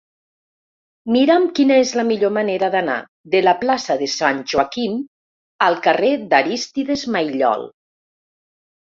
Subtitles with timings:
[1.15, 2.95] Mira'm quina és la millor manera d'anar
[3.33, 4.95] de la plaça de Sant Joaquim
[5.67, 7.69] al carrer d'Arístides Maillol.